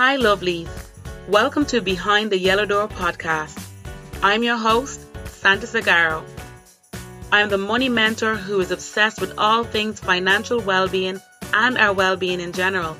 [0.00, 0.70] Hi, lovelies.
[1.28, 3.62] Welcome to Behind the Yellow Door podcast.
[4.22, 6.24] I'm your host, Santis O'Garro.
[7.30, 11.20] I am the money mentor who is obsessed with all things financial well-being
[11.52, 12.96] and our well-being in general.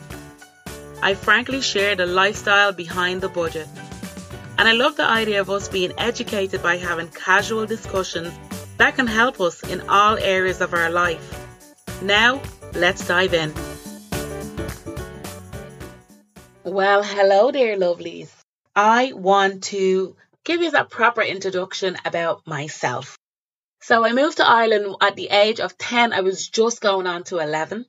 [1.01, 3.69] I frankly share the lifestyle behind the budget.
[4.59, 8.31] And I love the idea of us being educated by having casual discussions
[8.77, 11.49] that can help us in all areas of our life.
[12.03, 12.43] Now,
[12.75, 13.55] let's dive in.
[16.71, 18.31] Well, hello there, lovelies.
[18.77, 23.19] I want to give you that proper introduction about myself.
[23.81, 26.13] So I moved to Ireland at the age of 10.
[26.13, 27.87] I was just going on to 11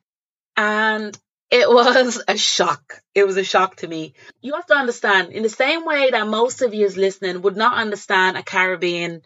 [0.58, 1.16] and
[1.52, 3.04] it was a shock.
[3.14, 4.16] It was a shock to me.
[4.42, 7.78] You have to understand in the same way that most of you listening would not
[7.78, 9.22] understand a Caribbean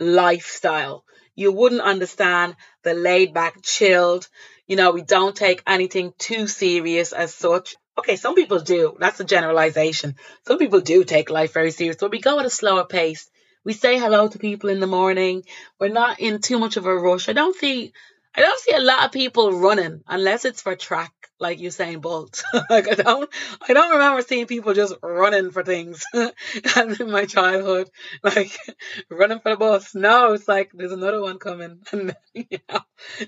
[0.00, 1.04] lifestyle.
[1.36, 4.26] You wouldn't understand the laid back, chilled,
[4.66, 8.96] you know, we don't take anything too serious as such okay, some people do.
[8.98, 10.16] That's a generalization.
[10.46, 13.28] Some people do take life very serious, but we go at a slower pace.
[13.64, 15.42] We say hello to people in the morning.
[15.80, 17.28] We're not in too much of a rush.
[17.28, 17.92] I don't see
[18.36, 22.44] I don't see a lot of people running unless it's for track, like Usain Bolt.
[22.70, 23.30] like I don't
[23.66, 27.88] I don't remember seeing people just running for things in my childhood.
[28.22, 28.56] Like
[29.10, 29.94] running for the bus.
[29.94, 31.80] No, it's like there's another one coming.
[31.92, 32.80] And you know,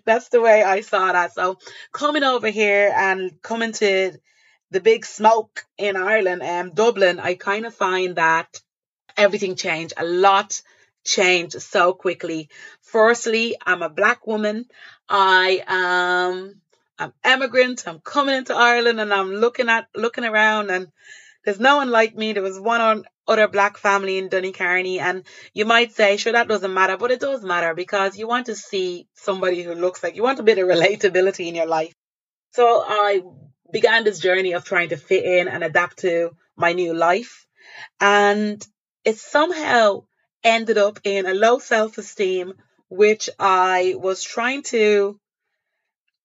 [0.04, 1.32] that's the way I saw that.
[1.32, 1.58] So
[1.90, 4.12] coming over here and coming to
[4.70, 8.60] the big smoke in Ireland, um, Dublin, I kind of find that
[9.16, 9.94] everything changed.
[9.96, 10.60] A lot
[11.04, 12.48] changed so quickly.
[12.82, 14.66] Firstly, I'm a black woman.
[15.08, 16.60] I am
[16.98, 17.84] I'm immigrant.
[17.86, 20.88] I'm coming into Ireland and I'm looking at looking around and
[21.44, 22.32] there's no one like me.
[22.32, 25.24] There was one on other black family in Donnycarney and
[25.54, 28.56] you might say, sure, that doesn't matter, but it does matter because you want to
[28.56, 31.94] see somebody who looks like you want a bit of relatability in your life.
[32.52, 33.22] So I
[33.72, 37.46] began this journey of trying to fit in and adapt to my new life.
[38.00, 38.64] And
[39.04, 40.04] it somehow
[40.44, 42.54] ended up in a low self esteem,
[42.88, 45.18] which I was trying to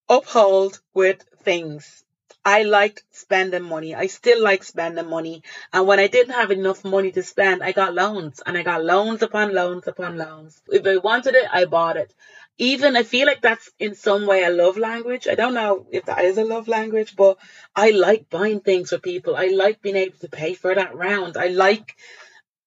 [0.09, 2.02] uphold with things.
[2.45, 3.95] I liked spending money.
[3.95, 5.43] I still like spending money.
[5.71, 8.83] And when I didn't have enough money to spend, I got loans and I got
[8.83, 10.61] loans upon loans upon loans.
[10.67, 12.13] If I wanted it, I bought it
[12.57, 15.27] even I feel like that's in some way a love language.
[15.27, 17.37] I don't know if that is a love language, but
[17.75, 19.35] I like buying things for people.
[19.35, 21.35] I like being able to pay for that round.
[21.35, 21.95] I like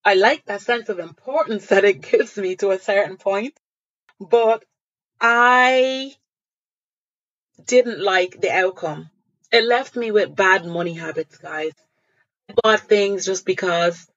[0.05, 3.55] I like that sense of importance that it gives me to a certain point.
[4.19, 4.65] But
[5.21, 6.15] I
[7.65, 9.11] didn't like the outcome.
[9.53, 11.73] It left me with bad money habits, guys.
[12.49, 14.09] I bought things just because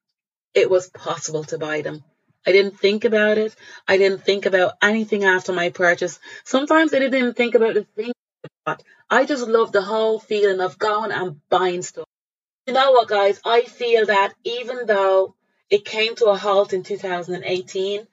[0.54, 2.04] it was possible to buy them.
[2.46, 3.54] I didn't think about it.
[3.86, 6.18] I didn't think about anything after my purchase.
[6.44, 8.12] Sometimes I didn't even think about the thing
[8.66, 8.76] I
[9.10, 12.06] I just love the whole feeling of going and buying stuff.
[12.66, 13.40] You know what, guys?
[13.44, 15.34] I feel that even though
[15.68, 18.06] it came to a halt in 2018,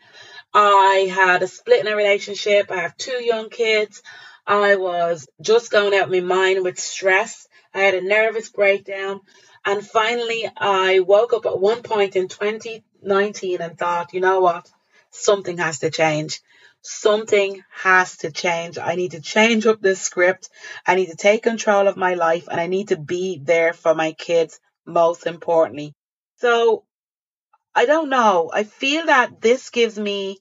[0.54, 2.72] I had a split in a relationship.
[2.72, 4.02] I have two young kids.
[4.48, 7.48] I was just going out my mind with stress.
[7.74, 9.20] I had a nervous breakdown.
[9.66, 14.72] And finally, I woke up at one point in 2019 and thought, you know what?
[15.12, 16.40] Something has to change.
[16.82, 18.78] Something has to change.
[18.78, 20.50] I need to change up this script.
[20.86, 23.94] I need to take control of my life and I need to be there for
[23.94, 25.94] my kids, most importantly.
[26.38, 26.86] So
[27.76, 28.50] I don't know.
[28.54, 30.40] I feel that this gives me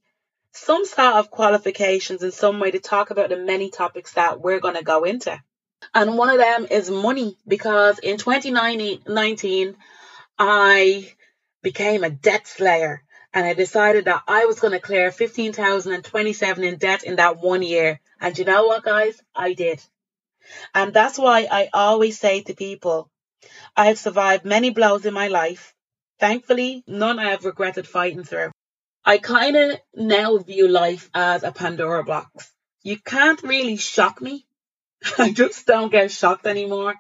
[0.56, 4.60] some sort of qualifications in some way to talk about the many topics that we're
[4.60, 5.38] going to go into.
[5.94, 9.76] And one of them is money because in 2019,
[10.38, 11.12] I
[11.62, 13.02] became a debt slayer
[13.32, 17.62] and I decided that I was going to clear 15,027 in debt in that one
[17.62, 18.00] year.
[18.20, 19.20] And you know what, guys?
[19.34, 19.82] I did.
[20.74, 23.10] And that's why I always say to people,
[23.76, 25.74] I have survived many blows in my life.
[26.18, 28.52] Thankfully, none I have regretted fighting through.
[29.06, 32.52] I kind of now view life as a Pandora box.
[32.82, 34.46] You can't really shock me
[35.18, 36.94] I just don't get shocked anymore.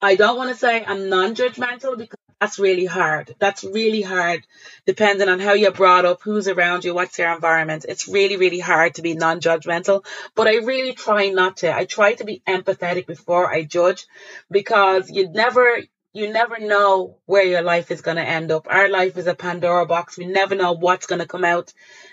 [0.00, 3.34] I don't want to say I'm non judgmental because that's really hard.
[3.38, 4.44] That's really hard
[4.84, 7.86] depending on how you're brought up, who's around you, what's your environment.
[7.88, 11.74] It's really, really hard to be non judgmental, but I really try not to.
[11.74, 14.06] I try to be empathetic before I judge
[14.50, 15.78] because you never,
[16.12, 18.66] you never know where your life is going to end up.
[18.68, 20.18] Our life is a Pandora box.
[20.18, 21.72] We never know what's going to come out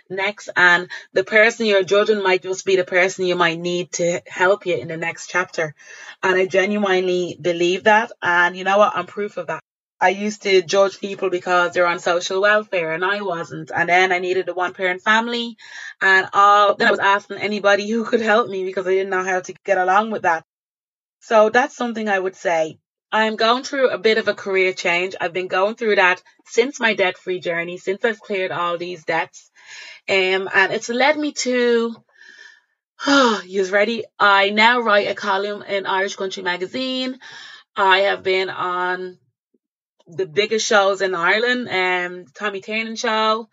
[0.09, 4.21] next and the person you're judging might just be the person you might need to
[4.25, 5.75] help you in the next chapter
[6.23, 9.61] and i genuinely believe that and you know what i'm proof of that
[10.01, 13.69] I used to judge people because they're on social welfare and I wasn't.
[13.69, 15.57] And then I needed a one parent family
[16.01, 19.25] and all then I was asking anybody who could help me because I didn't know
[19.25, 20.45] how to get along with that.
[21.19, 22.79] So that's something I would say.
[23.11, 25.15] I'm going through a bit of a career change.
[25.19, 29.03] I've been going through that since my debt free journey, since I've cleared all these
[29.03, 29.49] debts.
[30.07, 31.95] Um, and it's led me to,
[33.07, 34.03] oh, you ready?
[34.19, 37.19] I now write a column in Irish Country Magazine.
[37.75, 39.17] I have been on
[40.07, 43.49] the biggest shows in Ireland, um, Tommy Tiernan show,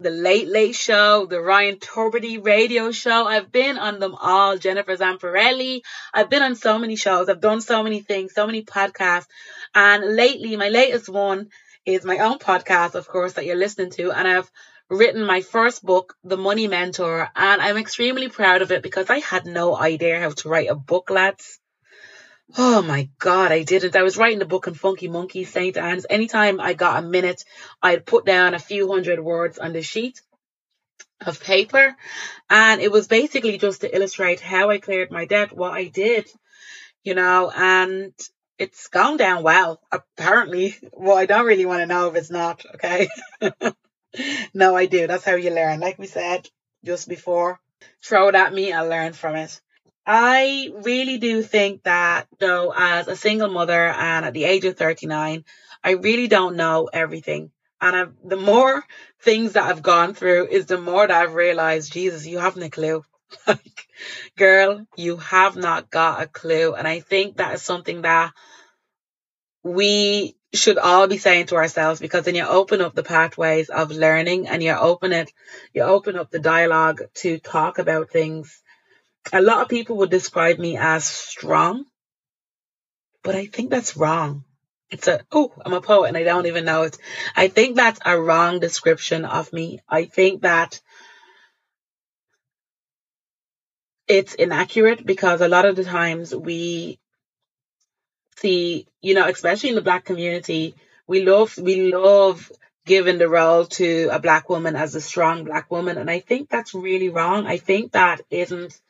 [0.00, 3.26] the Late Late Show, the Ryan Tubridy radio show.
[3.26, 4.56] I've been on them all.
[4.56, 5.82] Jennifer Zamparelli.
[6.14, 7.28] I've been on so many shows.
[7.28, 9.26] I've done so many things, so many podcasts.
[9.74, 11.50] And lately, my latest one
[11.84, 14.10] is my own podcast, of course, that you're listening to.
[14.10, 14.50] And I've
[14.88, 17.28] written my first book, The Money Mentor.
[17.36, 20.74] And I'm extremely proud of it because I had no idea how to write a
[20.74, 21.60] book, lads.
[22.56, 23.94] Oh my God, I didn't.
[23.94, 25.76] I was writing the book in Funky Monkey, St.
[25.76, 26.06] Anne's.
[26.10, 27.44] Anytime I got a minute,
[27.82, 30.20] I'd put down a few hundred words on the sheet
[31.24, 31.94] of paper.
[32.48, 36.28] And it was basically just to illustrate how I cleared my debt, what I did,
[37.04, 38.12] you know, and
[38.58, 40.76] it's gone down well, apparently.
[40.92, 43.08] Well, I don't really want to know if it's not, okay?
[44.54, 45.06] no, I do.
[45.06, 45.80] That's how you learn.
[45.80, 46.48] Like we said
[46.84, 47.60] just before,
[48.02, 49.60] throw it at me, I'll learn from it.
[50.06, 54.76] I really do think that, though, as a single mother and at the age of
[54.76, 55.44] 39,
[55.84, 57.50] I really don't know everything.
[57.80, 58.84] And I've, the more
[59.22, 62.70] things that I've gone through is the more that I've realized, Jesus, you haven't a
[62.70, 63.04] clue.
[63.46, 63.86] like,
[64.36, 66.74] girl, you have not got a clue.
[66.74, 68.32] And I think that is something that
[69.62, 73.90] we should all be saying to ourselves because then you open up the pathways of
[73.90, 75.32] learning and you open it,
[75.72, 78.60] you open up the dialogue to talk about things
[79.32, 81.84] a lot of people would describe me as strong,
[83.22, 84.44] but I think that's wrong.
[84.90, 86.98] It's a, oh, I'm a poet and I don't even know it.
[87.36, 89.80] I think that's a wrong description of me.
[89.88, 90.80] I think that
[94.08, 96.98] it's inaccurate because a lot of the times we
[98.38, 100.74] see, you know, especially in the black community,
[101.06, 102.50] we love, we love
[102.84, 105.98] giving the role to a black woman as a strong black woman.
[105.98, 107.46] And I think that's really wrong.
[107.46, 108.80] I think that isn't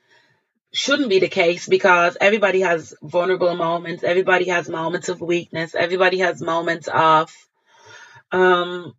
[0.72, 4.04] shouldn't be the case because everybody has vulnerable moments.
[4.04, 5.74] Everybody has moments of weakness.
[5.74, 7.30] Everybody has moments of
[8.32, 8.92] um,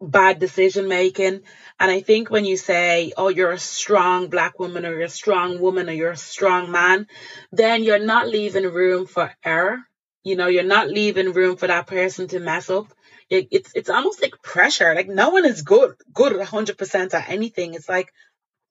[0.00, 1.42] bad decision making.
[1.80, 5.08] And I think when you say, oh, you're a strong black woman or you're a
[5.08, 7.06] strong woman or you're a strong man,
[7.52, 9.78] then you're not leaving room for error.
[10.24, 12.92] You know, you're not leaving room for that person to mess up.
[13.30, 14.94] It, it's it's almost like pressure.
[14.94, 17.74] Like no one is good good 100% at anything.
[17.74, 18.12] It's like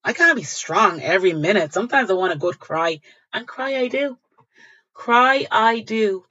[0.04, 1.74] I can't be strong every minute.
[1.74, 3.02] Sometimes I want a good cry,
[3.34, 4.18] and cry I do.
[4.94, 6.26] Cry I do.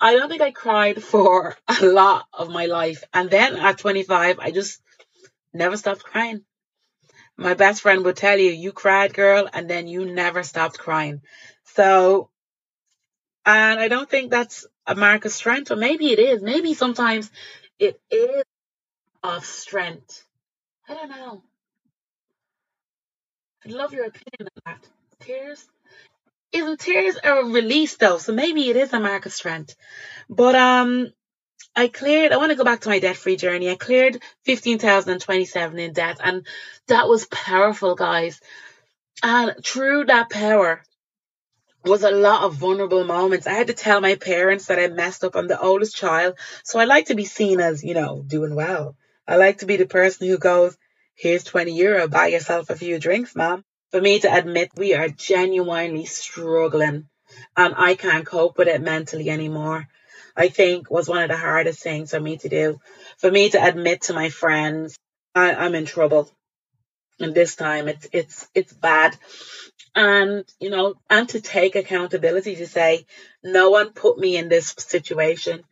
[0.00, 3.04] I don't think I cried for a lot of my life.
[3.12, 4.80] And then at 25, I just
[5.54, 6.44] never stopped crying.
[7.36, 11.22] My best friend would tell you, you cried, girl, and then you never stopped crying.
[11.76, 12.30] So,
[13.46, 16.42] and I don't think that's America's strength, or maybe it is.
[16.42, 17.30] Maybe sometimes
[17.78, 18.44] it is
[19.22, 20.24] of strength.
[20.88, 21.42] I don't know.
[23.64, 24.88] I'd love your opinion on that.
[25.20, 25.66] Tears?
[26.52, 28.18] Isn't tears a release though?
[28.18, 29.76] So maybe it is a mark of strength.
[30.30, 31.12] But um
[31.76, 33.70] I cleared I want to go back to my debt free journey.
[33.70, 36.46] I cleared fifteen thousand and twenty seven in debt and
[36.86, 38.40] that was powerful, guys.
[39.22, 40.82] And through that power
[41.84, 43.46] was a lot of vulnerable moments.
[43.46, 45.36] I had to tell my parents that I messed up.
[45.36, 46.38] I'm the oldest child.
[46.64, 48.96] So I like to be seen as, you know, doing well.
[49.26, 50.76] I like to be the person who goes,
[51.18, 53.64] here's 20 euro, buy yourself a few drinks, mom.
[53.90, 57.08] For me to admit we are genuinely struggling
[57.56, 59.88] and I can't cope with it mentally anymore,
[60.36, 62.80] I think was one of the hardest things for me to do.
[63.18, 64.96] For me to admit to my friends,
[65.34, 66.30] I, I'm in trouble.
[67.18, 69.16] And this time it's, it's, it's bad.
[69.96, 73.06] And, you know, and to take accountability to say,
[73.42, 75.64] no one put me in this situation.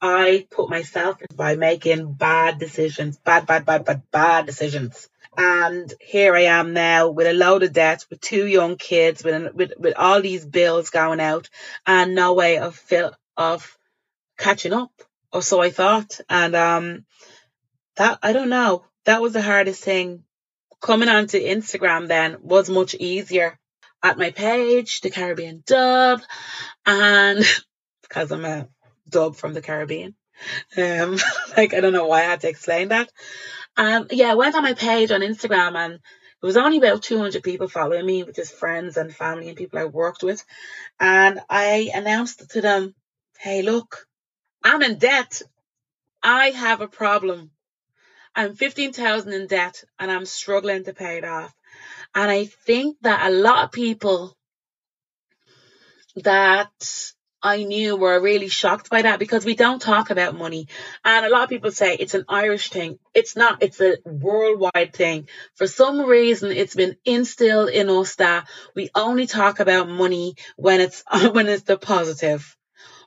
[0.00, 5.08] I put myself by making bad decisions, bad, bad, bad, bad, bad decisions.
[5.36, 9.54] And here I am now with a load of debt, with two young kids, with
[9.54, 11.48] with, with all these bills going out,
[11.86, 13.76] and no way of fil- of
[14.38, 14.92] catching up,
[15.32, 16.20] or so I thought.
[16.28, 17.06] And um,
[17.96, 18.84] that I don't know.
[19.06, 20.24] That was the hardest thing.
[20.80, 23.58] Coming onto Instagram then was much easier.
[24.02, 26.20] At my page, the Caribbean Dub,
[26.84, 27.42] and
[28.02, 28.68] because I'm a
[29.08, 30.14] dub from the Caribbean.
[30.76, 31.18] Um,
[31.56, 33.10] like I don't know why I had to explain that.
[33.76, 37.42] Um, yeah, I went on my page on Instagram and there was only about 200
[37.42, 40.44] people following me, which is friends and family and people I worked with.
[41.00, 42.94] And I announced to them,
[43.38, 44.06] hey, look,
[44.62, 45.42] I'm in debt.
[46.22, 47.50] I have a problem.
[48.34, 51.54] I'm 15,000 in debt and I'm struggling to pay it off.
[52.14, 54.36] And I think that a lot of people
[56.16, 56.70] that
[57.44, 60.66] I knew we were really shocked by that because we don't talk about money.
[61.04, 62.98] And a lot of people say it's an Irish thing.
[63.12, 65.28] It's not, it's a worldwide thing.
[65.56, 70.80] For some reason, it's been instilled in us that we only talk about money when
[70.80, 72.56] it's, when it's the positive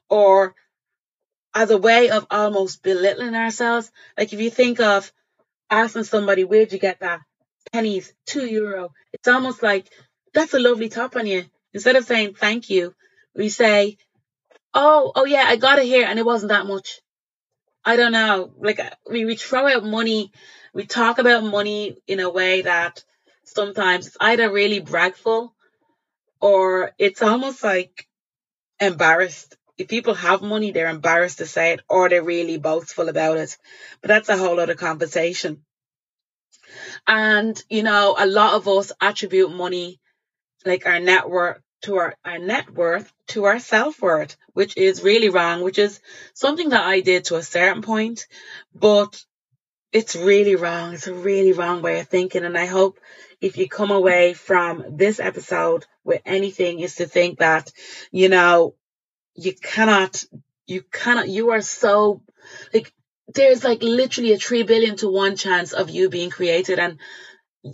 [0.08, 0.54] or
[1.56, 3.92] as a way of almost belittling ourselves.
[4.16, 5.12] Like if you think of
[5.72, 7.22] asking somebody, where'd you get that?
[7.74, 8.92] Penneys, two euro.
[9.14, 9.92] It's almost like
[10.32, 11.46] that's a lovely top on you.
[11.74, 12.94] Instead of saying thank you,
[13.36, 13.98] we say,
[14.78, 17.02] oh, oh yeah, I got it here and it wasn't that much.
[17.84, 18.54] I don't know.
[18.60, 20.32] Like uh, we, we throw out money,
[20.74, 23.04] we talk about money in a way that
[23.44, 25.54] sometimes it's either really bragful
[26.40, 28.08] or it's almost like
[28.80, 29.58] embarrassed.
[29.78, 33.58] If people have money, they're embarrassed to say it or they're really boastful about it.
[34.02, 35.64] But that's a whole other conversation.
[37.08, 40.00] And, you know, a lot of us attribute money,
[40.66, 45.04] like our net worth, to our, our net worth to our self worth, which is
[45.04, 46.00] really wrong, which is
[46.34, 48.26] something that I did to a certain point,
[48.74, 49.22] but
[49.92, 50.94] it's really wrong.
[50.94, 52.44] It's a really wrong way of thinking.
[52.44, 53.00] And I hope
[53.42, 57.72] if you come away from this episode with anything is to think that,
[58.12, 58.76] you know,
[59.36, 60.24] you cannot,
[60.66, 62.22] you cannot, you are so
[62.74, 62.92] like,
[63.34, 66.80] there's like literally a three billion to one chance of you being created.
[66.80, 67.00] And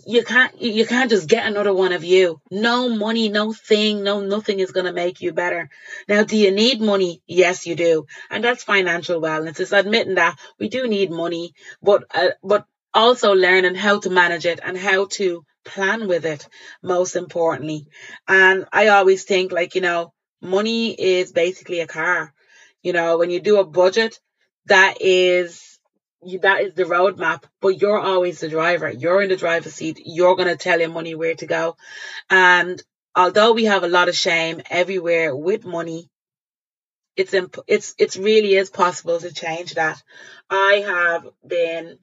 [0.05, 2.39] you can't you can't just get another one of you.
[2.51, 5.69] No money, no thing, no nothing is going to make you better.
[6.07, 7.21] Now, do you need money?
[7.27, 9.59] Yes, you do, and that's financial wellness.
[9.59, 14.45] It's admitting that we do need money, but uh, but also learning how to manage
[14.45, 16.47] it and how to plan with it.
[16.81, 17.87] Most importantly,
[18.27, 22.33] and I always think like you know, money is basically a car.
[22.81, 24.19] You know, when you do a budget,
[24.65, 25.72] that is
[26.41, 28.89] that is the roadmap, but you're always the driver.
[28.89, 30.01] You're in the driver's seat.
[30.05, 31.75] You're going to tell your money where to go.
[32.29, 32.81] And
[33.15, 36.09] although we have a lot of shame everywhere with money,
[37.15, 40.01] it's imp- it's it's really is possible to change that.
[40.49, 41.99] I have been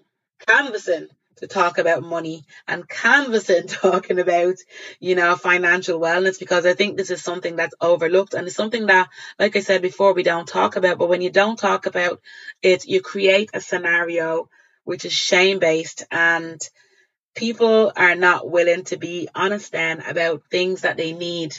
[0.46, 1.08] canvassing
[1.40, 4.56] to talk about money and canvassing talking about,
[5.00, 8.87] you know, financial wellness because I think this is something that's overlooked and it's something
[8.87, 10.99] that, like I said before, we don't talk about.
[10.99, 12.20] But when you don't talk about
[12.62, 14.49] it, you create a scenario
[14.85, 16.61] which is shame based and
[17.35, 21.54] people are not willing to be honest then about things that they need,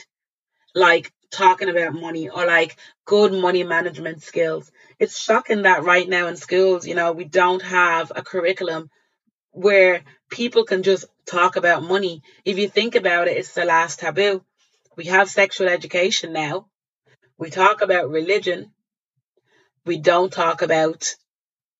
[0.75, 4.71] like talking about money or like good money management skills.
[4.99, 8.89] It's shocking that right now in schools, you know, we don't have a curriculum
[9.51, 12.21] where people can just talk about money.
[12.45, 14.43] If you think about it, it's the last taboo.
[14.97, 16.67] We have sexual education now.
[17.37, 18.71] We talk about religion.
[19.85, 21.15] We don't talk about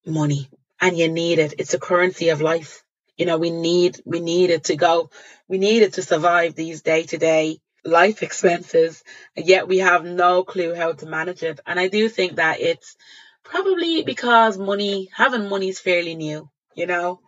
[0.06, 0.50] money.
[0.80, 1.54] And you need it.
[1.60, 2.84] It's a currency of life.
[3.18, 5.10] You know, we need we need it to go.
[5.48, 9.04] We need it to survive these day to day life expenses.
[9.36, 11.60] Yet we have no clue how to manage it.
[11.66, 12.96] And I do think that it's
[13.44, 17.20] probably because money having money is fairly new, you know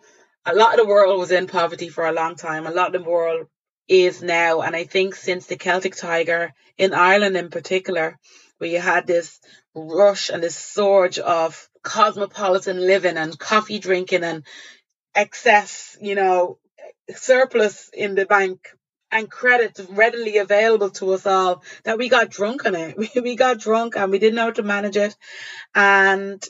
[0.46, 2.66] a lot of the world was in poverty for a long time.
[2.66, 3.48] A lot of the world
[3.88, 4.62] is now.
[4.62, 8.18] And I think since the Celtic Tiger in Ireland in particular,
[8.58, 9.40] where you had this
[9.76, 14.44] rush and this surge of cosmopolitan living and coffee drinking and
[15.16, 16.58] excess, you know,
[17.10, 18.70] surplus in the bank
[19.12, 22.98] and credit readily available to us all that we got drunk on it.
[23.24, 25.16] We got drunk and we didn't know how to manage it.
[25.76, 26.44] And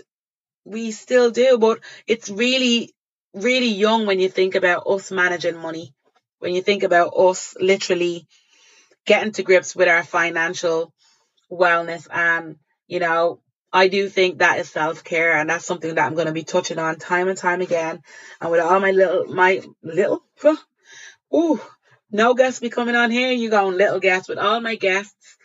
[0.65, 2.93] we still do, but it's really
[3.33, 5.93] really young when you think about us managing money,
[6.39, 8.27] when you think about us literally
[9.05, 10.93] getting to grips with our financial
[11.51, 12.07] wellness.
[12.11, 13.39] And, you know,
[13.71, 16.43] I do think that is self care, and that's something that I'm going to be
[16.43, 18.01] touching on time and time again.
[18.39, 20.23] And with all my little, my little,
[21.33, 21.59] ooh,
[22.11, 23.31] no guests be coming on here.
[23.31, 25.37] You going little guests with all my guests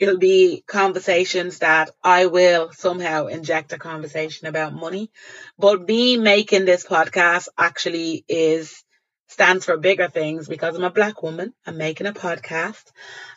[0.00, 5.10] it'll be conversations that I will somehow inject a conversation about money.
[5.58, 8.82] But me making this podcast actually is
[9.28, 11.52] stands for bigger things because I'm a black woman.
[11.66, 12.82] I'm making a podcast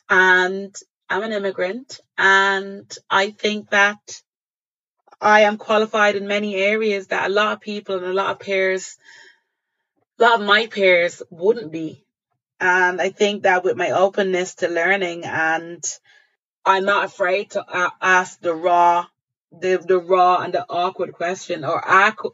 [0.10, 0.74] and
[1.10, 4.00] I'm an immigrant and I think that
[5.22, 8.40] I am qualified in many areas that a lot of people and a lot of
[8.40, 8.98] peers,
[10.18, 12.06] a lot of my peers wouldn't be.
[12.60, 15.84] And I think that with my openness to learning and
[16.66, 19.06] I'm not afraid to ask the raw,
[19.52, 21.84] the, the raw and the awkward question, or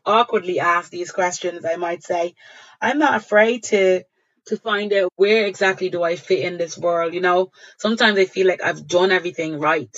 [0.06, 1.66] awkwardly ask these questions.
[1.66, 2.36] I might say,
[2.82, 4.04] I'm not afraid to
[4.48, 7.14] to find out where exactly do I fit in this world.
[7.14, 9.96] You know, sometimes I feel like I've done everything right.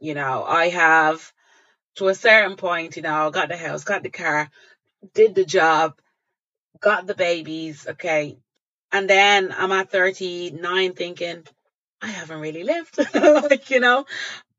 [0.00, 1.32] You know, I have
[1.96, 2.96] to a certain point.
[2.96, 4.50] You know, got the house, got the car,
[5.14, 5.94] did the job,
[6.80, 7.86] got the babies.
[7.88, 8.38] Okay,
[8.92, 11.44] and then I'm at 39 thinking
[12.00, 12.98] I haven't really lived.
[13.14, 14.04] like, you know,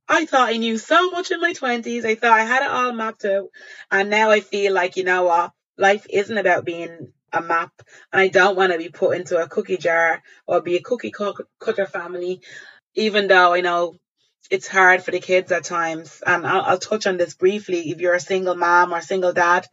[0.07, 2.05] I thought I knew so much in my 20s.
[2.05, 3.49] I thought I had it all mapped out.
[3.91, 5.51] And now I feel like, you know what?
[5.77, 7.71] Life isn't about being a map.
[8.11, 11.11] And I don't want to be put into a cookie jar or be a cookie
[11.59, 12.41] cutter family,
[12.95, 13.95] even though I know
[14.51, 16.21] it's hard for the kids at times.
[16.25, 17.91] And I'll, I'll touch on this briefly.
[17.91, 19.65] If you're a single mom or single dad,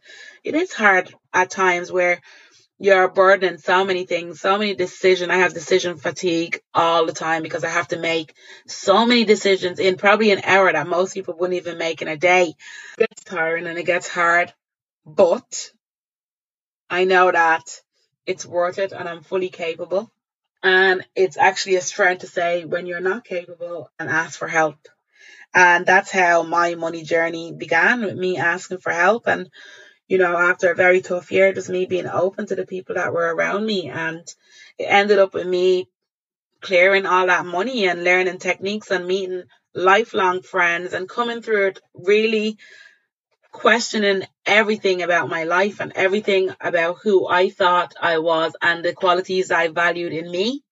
[0.43, 2.21] it is hard at times where
[2.79, 5.31] you're burdening so many things, so many decisions.
[5.31, 8.33] I have decision fatigue all the time because I have to make
[8.67, 12.17] so many decisions in probably an hour that most people wouldn't even make in a
[12.17, 12.53] day.
[12.99, 14.53] It gets tiring and it gets hard,
[15.05, 15.71] but
[16.89, 17.63] I know that
[18.25, 20.11] it's worth it and I'm fully capable.
[20.61, 24.77] And it's actually a strength to say when you're not capable and ask for help.
[25.53, 29.27] And that's how my money journey began with me asking for help.
[29.27, 29.49] And,
[30.07, 33.13] you know, after a very tough year, just me being open to the people that
[33.13, 33.89] were around me.
[33.89, 34.21] And
[34.77, 35.87] it ended up with me
[36.61, 39.43] clearing all that money and learning techniques and meeting
[39.75, 42.57] lifelong friends and coming through it really
[43.51, 48.93] questioning everything about my life and everything about who I thought I was and the
[48.93, 50.63] qualities I valued in me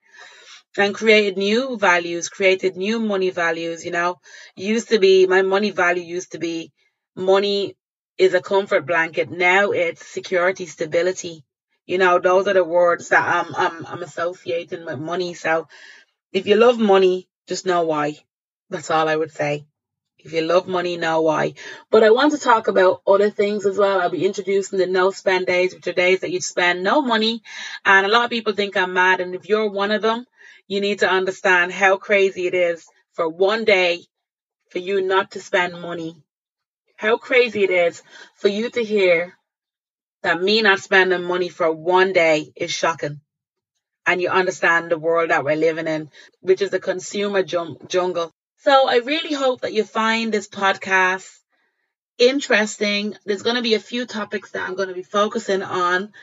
[0.78, 4.20] and created new values, created new money values, you know.
[4.56, 6.72] Used to be my money value used to be
[7.16, 7.76] money
[8.18, 9.30] is a comfort blanket.
[9.30, 11.44] Now it's security, stability.
[11.86, 15.34] You know, those are the words that I'm I'm I'm associating with money.
[15.34, 15.68] So
[16.32, 18.18] if you love money, just know why.
[18.70, 19.66] That's all I would say.
[20.18, 21.54] If you love money, know why.
[21.92, 24.02] But I want to talk about other things as well.
[24.02, 27.44] I'll be introducing the no spend days, which are days that you spend no money.
[27.86, 29.22] And a lot of people think I'm mad.
[29.22, 30.26] And if you're one of them,
[30.68, 34.02] you need to understand how crazy it is for one day
[34.72, 36.16] for you not to spend money.
[36.98, 38.02] How crazy it is
[38.36, 39.38] for you to hear
[40.24, 43.22] that me not spending money for one day is shocking.
[44.06, 46.10] And you understand the world that we're living in,
[46.42, 48.32] which is a consumer jungle.
[48.60, 51.28] So I really hope that you find this podcast
[52.18, 53.16] interesting.
[53.26, 56.14] There's going to be a few topics that I'm going to be focusing on.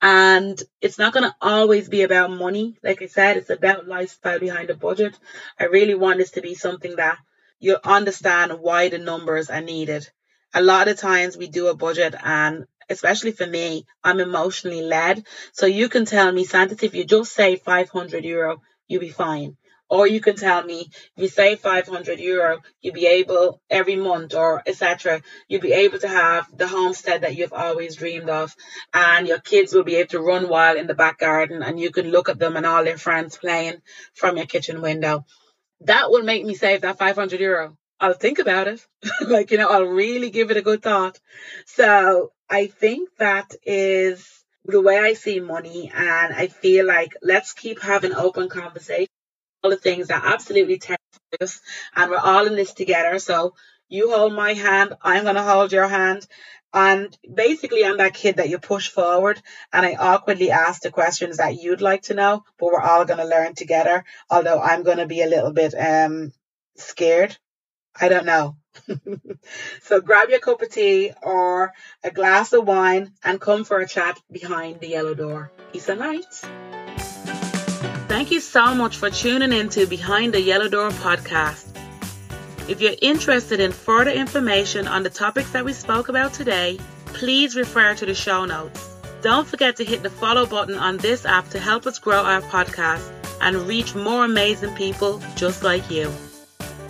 [0.00, 2.76] And it's not going to always be about money.
[2.82, 5.18] Like I said, it's about lifestyle behind a budget.
[5.58, 7.18] I really want this to be something that
[7.58, 10.08] you understand why the numbers are needed.
[10.54, 15.26] A lot of times we do a budget and especially for me, I'm emotionally led.
[15.52, 19.56] So you can tell me, Santis, if you just say 500 euro, you'll be fine.
[19.90, 24.34] Or you can tell me if you save 500 euro, you'll be able every month
[24.34, 25.22] or etc.
[25.48, 28.54] You'll be able to have the homestead that you've always dreamed of,
[28.94, 31.90] and your kids will be able to run wild in the back garden, and you
[31.90, 33.82] can look at them and all their friends playing
[34.14, 35.26] from your kitchen window.
[35.82, 37.76] That will make me save that 500 euro.
[38.04, 38.86] I'll think about it.
[39.26, 41.18] like, you know, I'll really give it a good thought.
[41.66, 44.28] So I think that is
[44.66, 45.90] the way I see money.
[45.94, 49.08] And I feel like let's keep having open conversation
[49.62, 50.98] all the things that absolutely terrify
[51.40, 51.60] us,
[51.96, 53.18] and we're all in this together.
[53.18, 53.54] So
[53.88, 56.26] you hold my hand, I'm going to hold your hand.
[56.72, 59.40] And basically, I'm that kid that you push forward,
[59.72, 63.20] and I awkwardly ask the questions that you'd like to know, but we're all going
[63.20, 64.04] to learn together.
[64.28, 66.32] Although I'm going to be a little bit um
[66.76, 67.36] scared.
[68.00, 68.56] I don't know.
[69.82, 73.86] so grab your cup of tea or a glass of wine and come for a
[73.86, 75.52] chat behind the yellow door.
[75.72, 76.24] Peace and light.
[78.08, 81.66] Thank you so much for tuning in to Behind the Yellow Door podcast.
[82.68, 87.56] If you're interested in further information on the topics that we spoke about today, please
[87.56, 88.88] refer to the show notes.
[89.22, 92.42] Don't forget to hit the follow button on this app to help us grow our
[92.42, 96.12] podcast and reach more amazing people just like you.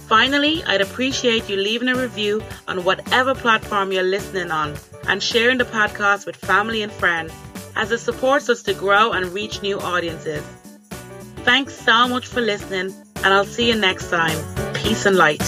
[0.09, 4.75] Finally, I'd appreciate you leaving a review on whatever platform you're listening on
[5.09, 7.33] and sharing the podcast with family and friends
[7.75, 10.45] as it supports us to grow and reach new audiences.
[11.45, 14.39] Thanks so much for listening, and I'll see you next time.
[14.75, 15.43] Peace and light.